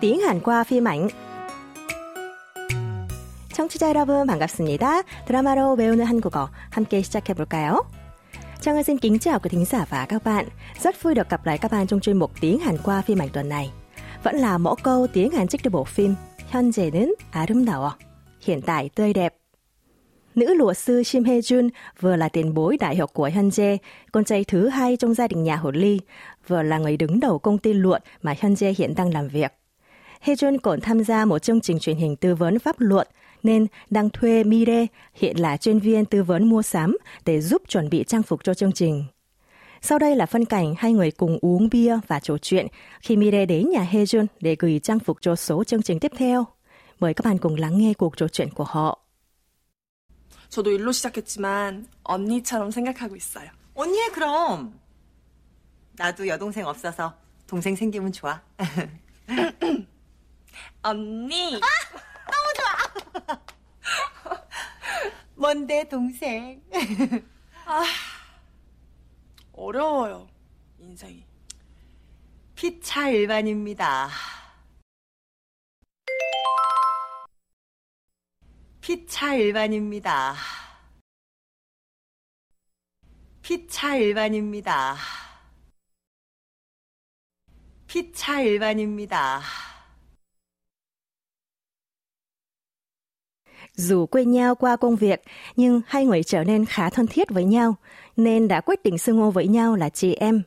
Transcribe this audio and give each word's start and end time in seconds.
tiếng 0.00 0.20
Hàn 0.20 0.40
qua 0.40 0.64
phim 0.64 0.84
ảnh. 0.88 1.08
청취자 3.52 3.88
여러분 3.88 4.26
반갑습니다. 4.26 5.02
드라마로 5.26 5.76
배우는 5.76 6.04
한국어 6.06 6.48
함께 6.70 7.02
시작해 7.02 7.34
볼까요? 7.34 7.80
Trang 8.60 8.82
xin 8.84 8.98
kính 8.98 9.18
chào 9.18 9.38
quý 9.38 9.48
thính 9.50 9.64
giả 9.64 9.86
và 9.90 10.06
các 10.06 10.24
bạn. 10.24 10.48
Rất 10.82 11.02
vui 11.02 11.14
được 11.14 11.30
gặp 11.30 11.46
lại 11.46 11.58
các 11.58 11.70
bạn 11.70 11.86
trong 11.86 12.00
chuyên 12.00 12.18
mục 12.18 12.30
tiếng 12.40 12.58
Hàn 12.58 12.76
qua 12.84 13.02
phim 13.02 13.18
ảnh 13.18 13.28
tuần 13.28 13.48
này. 13.48 13.70
Vẫn 14.22 14.36
là 14.36 14.58
mẫu 14.58 14.76
câu 14.82 15.06
tiếng 15.06 15.30
Hàn 15.30 15.48
trích 15.48 15.62
từ 15.62 15.70
bộ 15.70 15.84
phim 15.84 16.14
현재는 16.52 17.14
아름다워. 17.32 17.90
Hiện 18.40 18.60
tại 18.62 18.90
tươi 18.94 19.12
đẹp. 19.12 19.34
Nữ 20.34 20.54
luật 20.54 20.78
sư 20.78 21.02
Shim 21.02 21.24
Hye 21.24 21.40
Jun 21.40 21.68
vừa 22.00 22.16
là 22.16 22.28
tiền 22.28 22.54
bối 22.54 22.76
đại 22.80 22.96
học 22.96 23.10
của 23.12 23.28
Hyunjae, 23.28 23.78
con 24.12 24.24
trai 24.24 24.44
thứ 24.44 24.68
hai 24.68 24.96
trong 24.96 25.14
gia 25.14 25.28
đình 25.28 25.42
nhà 25.42 25.56
Hồ 25.56 25.70
Ly, 25.70 26.00
vừa 26.48 26.62
là 26.62 26.78
người 26.78 26.96
đứng 26.96 27.20
đầu 27.20 27.38
công 27.38 27.58
ty 27.58 27.72
luật 27.72 28.04
mà 28.22 28.34
Hyunjae 28.40 28.74
hiện 28.78 28.94
đang 28.94 29.12
làm 29.14 29.28
việc. 29.28 29.52
Hye 30.20 30.34
Jun 30.34 30.58
còn 30.58 30.80
tham 30.80 31.04
gia 31.04 31.24
một 31.24 31.38
chương 31.38 31.60
trình 31.60 31.78
truyền 31.78 31.96
hình 31.96 32.16
tư 32.16 32.34
vấn 32.34 32.58
pháp 32.58 32.80
luật 32.80 33.08
nên 33.42 33.66
đang 33.90 34.10
thuê 34.10 34.44
Mire, 34.44 34.86
hiện 35.14 35.40
là 35.40 35.56
chuyên 35.56 35.78
viên 35.78 36.04
tư 36.04 36.22
vấn 36.22 36.48
mua 36.48 36.62
sắm, 36.62 36.96
để 37.24 37.40
giúp 37.40 37.62
chuẩn 37.68 37.90
bị 37.90 38.04
trang 38.04 38.22
phục 38.22 38.44
cho 38.44 38.54
chương 38.54 38.72
trình. 38.72 39.04
Sau 39.80 39.98
đây 39.98 40.16
là 40.16 40.26
phân 40.26 40.44
cảnh 40.44 40.74
hai 40.78 40.92
người 40.92 41.10
cùng 41.10 41.38
uống 41.40 41.68
bia 41.70 41.98
và 42.08 42.20
trò 42.20 42.38
chuyện 42.38 42.66
khi 43.00 43.16
Mire 43.16 43.46
đến 43.46 43.70
nhà 43.70 43.88
Hejun 43.92 44.26
để 44.40 44.56
gửi 44.58 44.80
trang 44.82 44.98
phục 44.98 45.18
cho 45.20 45.36
số 45.36 45.64
chương 45.64 45.82
trình 45.82 45.98
tiếp 45.98 46.12
theo. 46.16 46.46
Mời 47.00 47.14
các 47.14 47.24
bạn 47.24 47.38
cùng 47.38 47.56
lắng 47.56 47.78
nghe 47.78 47.94
cuộc 47.94 48.16
trò 48.16 48.28
chuyện 48.28 48.50
của 48.50 48.64
họ. 48.64 48.98
저도 50.50 50.70
일로 50.70 50.92
시작했지만 50.92 51.86
언니처럼 52.04 52.70
생각하고 52.70 53.16
있어요. 53.16 53.48
언니해 53.74 54.10
그럼. 54.10 54.74
나도 55.96 56.28
여동생 56.28 56.66
없어서 56.66 57.14
동생 57.46 57.74
생기면 57.74 58.12
좋아. 58.12 58.38
언니. 60.87 61.59
뭔데 65.35 65.83
동생? 65.89 66.63
어려워요. 69.51 70.29
인생이. 70.79 71.25
피차 72.55 73.09
일반입니다. 73.09 74.09
피차 78.79 79.35
일반입니다. 79.35 80.35
피차 83.41 83.97
일반입니다. 83.97 84.95
피차 87.87 88.39
일반입니다. 88.39 89.66
Dù 93.76 94.06
quen 94.06 94.30
nhau 94.30 94.54
qua 94.54 94.76
công 94.76 94.96
việc, 94.96 95.22
nhưng 95.56 95.80
hai 95.86 96.04
người 96.04 96.22
trở 96.22 96.44
nên 96.44 96.64
khá 96.64 96.90
thân 96.90 97.06
thiết 97.06 97.30
với 97.30 97.44
nhau, 97.44 97.74
nên 98.16 98.48
đã 98.48 98.60
quyết 98.60 98.82
định 98.82 98.98
xưng 98.98 99.16
hô 99.16 99.30
với 99.30 99.48
nhau 99.48 99.76
là 99.76 99.88
chị 99.88 100.14
em. 100.14 100.42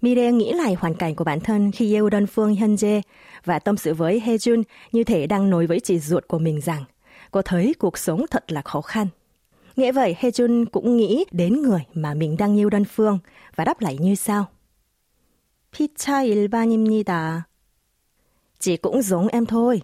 Mire 0.00 0.32
nghĩ 0.32 0.52
lại 0.52 0.74
hoàn 0.74 0.94
cảnh 0.94 1.14
của 1.14 1.24
bản 1.24 1.40
thân 1.40 1.72
khi 1.72 1.94
yêu 1.94 2.10
đơn 2.10 2.26
phương 2.26 2.54
Hyunjae 2.54 3.00
và 3.44 3.58
tâm 3.58 3.76
sự 3.76 3.94
với 3.94 4.22
Hejun 4.26 4.62
như 4.92 5.04
thể 5.04 5.26
đang 5.26 5.50
nói 5.50 5.66
với 5.66 5.80
chị 5.80 5.98
ruột 5.98 6.28
của 6.28 6.38
mình 6.38 6.60
rằng 6.60 6.84
cô 7.30 7.42
thấy 7.42 7.74
cuộc 7.78 7.98
sống 7.98 8.26
thật 8.30 8.52
là 8.52 8.62
khó 8.62 8.80
khăn. 8.80 9.06
Nghĩa 9.76 9.92
vậy, 9.92 10.16
Hejun 10.20 10.64
cũng 10.66 10.96
nghĩ 10.96 11.24
đến 11.30 11.62
người 11.62 11.80
mà 11.94 12.14
mình 12.14 12.36
đang 12.36 12.58
yêu 12.58 12.70
đơn 12.70 12.84
phương 12.84 13.18
và 13.56 13.64
đáp 13.64 13.80
lại 13.80 13.96
như 14.00 14.14
sau. 14.14 14.46
피차 15.72 16.24
일반입니다. 16.24 17.42
Chị 18.58 18.76
cũng 18.76 19.02
giống 19.02 19.28
em 19.28 19.46
thôi. 19.46 19.82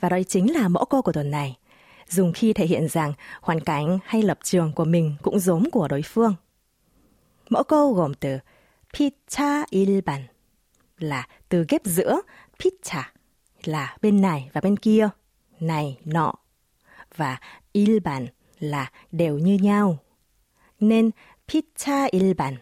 Và 0.00 0.08
đó 0.08 0.18
chính 0.28 0.54
là 0.54 0.68
mẫu 0.68 0.84
câu 0.84 1.02
của 1.02 1.12
tuần 1.12 1.30
này, 1.30 1.56
dùng 2.09 2.33
khi 2.33 2.53
thể 2.53 2.65
hiện 2.65 2.87
rằng 2.87 3.13
hoàn 3.41 3.59
cảnh 3.59 3.99
hay 4.05 4.21
lập 4.21 4.39
trường 4.43 4.73
của 4.73 4.85
mình 4.85 5.15
cũng 5.21 5.39
giống 5.39 5.71
của 5.71 5.87
đối 5.87 6.01
phương. 6.01 6.35
Mẫu 7.49 7.63
câu 7.63 7.93
gồm 7.93 8.13
từ 8.13 8.37
picha 8.93 9.65
ilban 9.69 10.21
là 10.97 11.27
từ 11.49 11.65
ghép 11.69 11.81
giữa 11.85 12.21
picha 12.59 13.11
là 13.63 13.97
bên 14.01 14.21
này 14.21 14.49
và 14.53 14.61
bên 14.61 14.77
kia, 14.77 15.09
này 15.59 15.99
nọ 16.05 16.33
và 17.15 17.39
ilban 17.71 18.27
là 18.59 18.91
đều 19.11 19.37
như 19.37 19.57
nhau. 19.61 19.97
Nên 20.79 21.11
picha 21.47 22.05
ilban 22.11 22.55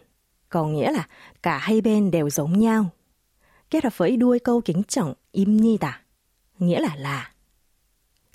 có 0.48 0.66
nghĩa 0.66 0.92
là 0.92 1.06
cả 1.42 1.58
hai 1.58 1.80
bên 1.80 2.10
đều 2.10 2.30
giống 2.30 2.58
nhau. 2.58 2.90
Kết 3.70 3.84
hợp 3.84 3.98
với 3.98 4.16
đuôi 4.16 4.38
câu 4.38 4.60
kính 4.60 4.82
trọng 4.88 5.14
im 5.32 5.56
nhi 5.56 5.78
nghĩa 6.58 6.80
là 6.80 6.96
là. 6.96 7.30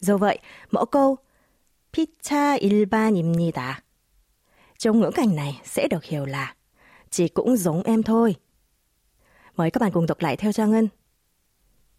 Do 0.01 0.17
vậy, 0.17 0.39
mẫu 0.71 0.87
câu 0.87 1.17
피차 1.93 2.59
일반입니다. 2.61 3.75
Trong 4.79 5.01
ngữ 5.01 5.11
cảnh 5.15 5.37
này 5.37 5.61
sẽ 5.65 5.89
được 5.89 6.05
hiểu 6.05 6.25
là 6.25 6.55
chỉ 7.11 7.29
cũng 7.29 7.57
giống 7.57 7.83
em 7.83 8.03
thôi. 8.03 8.35
Mời 9.57 9.71
các 9.71 9.81
bạn 9.81 9.93
cùng 9.93 10.07
đọc 10.07 10.21
lại 10.21 10.37
theo 10.37 10.53
Trang 10.53 10.71
Ngân. 10.71 10.89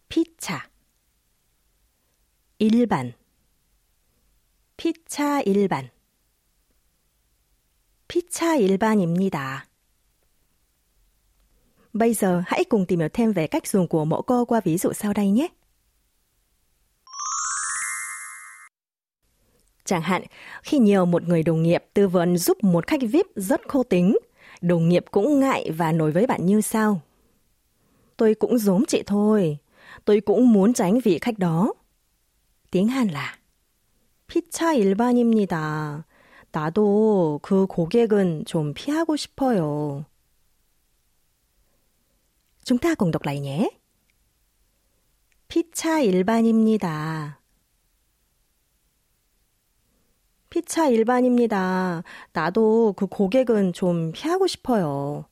피차 0.10 0.70
일반 2.60 3.12
피차 4.78 5.42
일반 5.42 5.90
피차 8.08 8.56
일반입니다. 8.56 9.68
Bây 11.94 12.14
giờ 12.14 12.44
hãy 12.48 12.64
cùng 12.64 12.86
tìm 12.86 13.00
hiểu 13.00 13.10
thêm 13.14 13.32
về 13.32 13.48
cách 13.48 13.68
dùng 13.68 13.88
của 13.88 14.06
mẫu 14.06 14.22
câu 14.22 14.46
qua 14.46 14.62
ví 14.64 14.78
dụ 14.78 14.94
sau 14.94 15.14
đây 15.14 15.30
nhé. 15.30 15.48
Chẳng 19.92 20.02
hạn, 20.02 20.24
khi 20.64 20.80
nhiều 20.80 21.06
một 21.06 21.24
người 21.24 21.44
đồng 21.44 21.64
nghiệp 21.64 21.84
tư 21.94 22.08
vấn 22.08 22.38
giúp 22.38 22.64
một 22.64 22.88
khách 22.88 23.02
VIP 23.02 23.26
rất 23.36 23.62
khô 23.68 23.84
tính, 23.84 24.18
đồng 24.62 24.90
nghiệp 24.90 25.06
cũng 25.12 25.40
ngại 25.40 25.72
và 25.72 25.92
nói 25.92 26.12
với 26.12 26.28
bạn 26.28 26.46
như 26.46 26.62
sau. 26.62 27.02
Tôi 28.18 28.34
cũng 28.34 28.58
giống 28.58 28.86
chị 28.86 29.04
thôi, 29.06 29.58
tôi 30.06 30.22
cũng 30.22 30.54
muốn 30.54 30.74
tránh 30.74 31.00
vị 31.00 31.20
khách 31.22 31.40
đó. 31.40 31.74
Tiếng 32.72 32.88
Hàn 32.88 33.08
là 33.08 33.38
피차 34.28 34.74
일반입니다. 34.74 36.04
나도 36.52 37.40
그 37.42 37.68
고객은 37.68 38.44
좀 38.46 38.74
피하고 38.74 39.16
싶어요. 39.16 40.06
Chúng 42.64 42.78
ta 42.78 42.96
cùng 42.96 43.12
đọc 43.12 43.24
lại 43.26 43.40
nhé. 43.40 43.70
피차 45.48 46.00
일반입니다. 46.02 47.40
피차 50.62 50.88
일반입니다. 50.90 52.04
나도 52.34 52.94
그 52.94 53.08
고객은 53.08 53.74
좀 53.74 54.12
피하고 54.12 54.48
싶어요. 54.48 55.26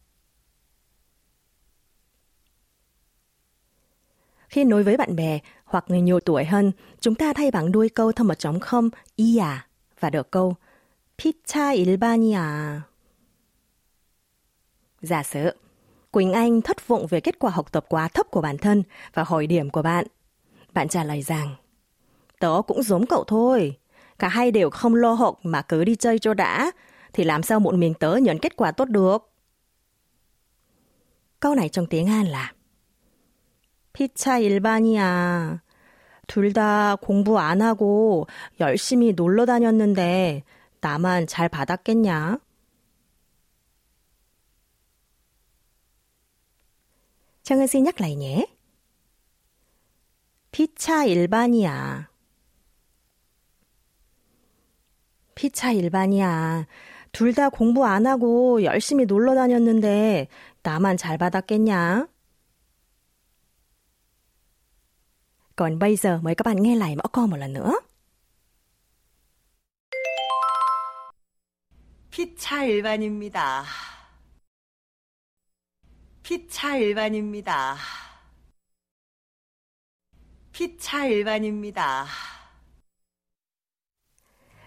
Khi 4.49 4.63
nói 4.63 4.83
với 4.83 4.97
bạn 4.97 5.15
bè 5.15 5.39
hoặc 5.65 5.85
người 5.87 6.01
nhiều 6.01 6.19
tuổi 6.19 6.45
hơn, 6.45 6.71
chúng 6.99 7.15
ta 7.15 7.33
thay 7.33 7.51
bằng 7.51 7.71
đuôi 7.71 7.89
câu 7.89 8.11
thông 8.11 8.27
một 8.27 8.39
trống 8.39 8.59
không 8.59 8.89
이야 9.15 9.67
và 9.99 10.09
được 10.09 10.31
câu 10.31 10.55
피차 11.17 11.73
일반이야. 11.73 12.81
Giả 15.01 15.23
sử, 15.23 15.51
Quỳnh 16.11 16.33
Anh 16.33 16.61
thất 16.61 16.87
vọng 16.87 17.07
về 17.07 17.19
kết 17.19 17.39
quả 17.39 17.51
học 17.51 17.71
tập 17.71 17.85
quá 17.89 18.07
thấp 18.07 18.31
của 18.31 18.41
bản 18.41 18.57
thân 18.57 18.83
và 19.13 19.23
hỏi 19.23 19.47
điểm 19.47 19.69
của 19.69 19.81
bạn. 19.81 20.05
Bạn 20.73 20.89
trả 20.89 21.03
lời 21.03 21.21
rằng, 21.21 21.55
tớ 22.39 22.61
cũng 22.67 22.83
giống 22.83 23.05
cậu 23.05 23.23
thôi. 23.23 23.77
Cả 24.19 24.27
hai 24.27 24.51
đều 24.51 24.69
không 24.69 24.95
lo 24.95 25.13
học 25.13 25.39
mà 25.43 25.61
cứ 25.61 25.83
đi 25.83 25.95
chơi 25.95 26.19
cho 26.19 26.33
đã, 26.33 26.71
thì 27.13 27.23
làm 27.23 27.43
sao 27.43 27.59
một 27.59 27.75
mình 27.75 27.93
tớ 27.93 28.15
nhận 28.15 28.39
kết 28.39 28.55
quả 28.55 28.71
tốt 28.71 28.89
được? 28.89 29.31
Câu 31.39 31.55
này 31.55 31.69
trong 31.69 31.85
tiếng 31.85 32.07
Hàn 32.07 32.25
là 32.25 32.53
피차 33.93 34.39
일반이야. 34.39 35.59
둘 36.27 36.53
다 36.53 36.95
공부 36.95 37.39
안 37.39 37.61
하고 37.61 38.27
열심히 38.59 39.13
놀러 39.13 39.45
다녔는데 39.45 40.43
나만 40.81 41.27
잘 41.27 41.49
받았겠냐? 41.49 42.37
Trang 47.43 47.67
xin 47.67 47.83
nhắc 47.83 48.01
lại 48.01 48.15
nhé. 48.15 48.45
피차 50.51 51.05
일반이야. 51.05 52.08
피차 55.40 55.72
일반이야. 55.72 56.66
둘 57.12 57.32
다 57.32 57.48
공부 57.48 57.86
안 57.86 58.06
하고 58.06 58.62
열심히 58.62 59.06
놀러 59.06 59.34
다녔는데 59.34 60.28
나만 60.62 60.98
잘 60.98 61.16
받았겠냐? 61.16 62.06
Còn 65.56 65.78
bây 65.78 65.96
giờ 65.96 66.20
mời 66.22 66.34
các 66.34 66.44
bạn 66.44 66.62
nghe 66.62 66.76
lại 66.76 66.96
mẫu 66.96 67.08
câu 67.12 67.26
một 67.26 67.36
lần 67.36 67.52
nữa. 67.54 67.72
피차 72.10 72.64
일반입니다. 72.64 73.64
피차 76.22 76.76
일반입니다. 76.76 77.76
피차 80.52 81.06
일반입니다. 81.06 82.29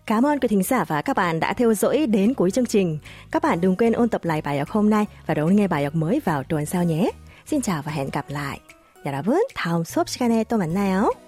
Cảm 0.06 0.26
ơn 0.26 0.40
quý 0.40 0.48
thính 0.48 0.62
giả 0.62 0.84
và 0.84 1.02
các 1.02 1.16
bạn 1.16 1.40
đã 1.40 1.52
theo 1.52 1.74
dõi 1.74 2.06
đến 2.06 2.34
cuối 2.34 2.50
chương 2.50 2.66
trình. 2.66 2.98
Các 3.30 3.42
bạn 3.42 3.60
đừng 3.60 3.76
quên 3.76 3.92
ôn 3.92 4.08
tập 4.08 4.24
lại 4.24 4.42
bài 4.42 4.58
học 4.58 4.68
hôm 4.70 4.90
nay 4.90 5.06
và 5.26 5.34
đón 5.34 5.56
nghe 5.56 5.68
bài 5.68 5.84
học 5.84 5.94
mới 5.94 6.20
vào 6.24 6.42
tuần 6.42 6.66
sau 6.66 6.84
nhé. 6.84 7.10
Xin 7.46 7.62
chào 7.62 7.82
và 7.82 7.92
hẹn 7.92 8.08
gặp 8.12 8.24
lại. 8.28 8.60
여러분, 9.04 9.40
다음 9.54 9.84
수업 9.84 10.08
시간에 10.08 10.44
또 10.44 10.56
만나요. 10.58 11.21